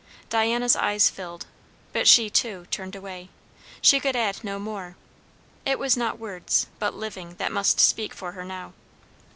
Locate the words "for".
8.15-8.31